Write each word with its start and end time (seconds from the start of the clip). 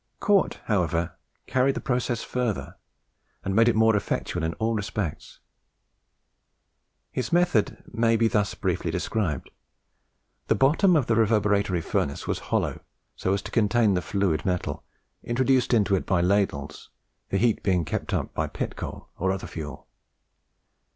Cort, 0.19 0.61
however, 0.65 1.11
carried 1.45 1.75
the 1.75 1.79
process 1.79 2.23
further, 2.23 2.75
and 3.45 3.55
made 3.55 3.69
it 3.69 3.75
more 3.75 3.95
effectual 3.95 4.41
in 4.41 4.53
all 4.55 4.73
respects. 4.73 5.37
His 7.11 7.31
method 7.31 7.83
may 7.93 8.15
be 8.15 8.27
thus 8.27 8.55
briefly 8.55 8.89
described: 8.89 9.51
the 10.47 10.55
bottom 10.55 10.95
of 10.95 11.05
the 11.05 11.13
reverberatory 11.13 11.83
furnace 11.83 12.25
was 12.25 12.39
hollow, 12.49 12.79
so 13.15 13.31
as 13.35 13.43
to 13.43 13.51
contain 13.51 13.93
the 13.93 14.01
fluid 14.01 14.43
metal, 14.43 14.83
introduced 15.23 15.71
into 15.71 15.93
it 15.95 16.07
by 16.07 16.19
ladles; 16.19 16.89
the 17.29 17.37
heat 17.37 17.61
being 17.61 17.85
kept 17.85 18.11
up 18.11 18.33
by 18.33 18.47
pit 18.47 18.75
coal 18.75 19.09
or 19.19 19.31
other 19.31 19.45
fuel. 19.45 19.85